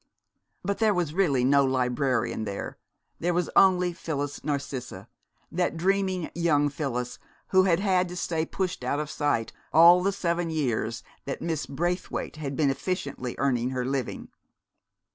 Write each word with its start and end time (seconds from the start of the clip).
But 0.63 0.79
there 0.79 0.95
was 0.95 1.13
really 1.13 1.43
no 1.43 1.63
librarian 1.63 2.43
there. 2.43 2.79
There 3.19 3.35
was 3.35 3.51
only 3.55 3.93
Phyllis 3.93 4.43
Narcissa 4.43 5.07
that 5.51 5.77
dreaming 5.77 6.31
young 6.33 6.69
Phyllis 6.69 7.19
who 7.49 7.65
had 7.65 7.79
had 7.79 8.09
to 8.09 8.15
stay 8.15 8.43
pushed 8.47 8.83
out 8.83 8.99
of 8.99 9.11
sight 9.11 9.53
all 9.71 10.01
the 10.01 10.11
seven 10.11 10.49
years 10.49 11.03
that 11.25 11.39
Miss 11.39 11.67
Braithwaite 11.67 12.37
had 12.37 12.55
been 12.55 12.71
efficiently 12.71 13.35
earning 13.37 13.69
her 13.69 13.85
living. 13.85 14.29